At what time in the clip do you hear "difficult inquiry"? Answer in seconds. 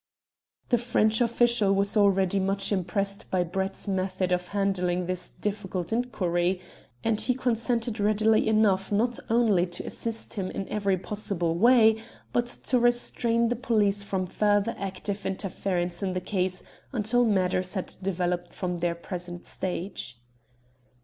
5.29-6.59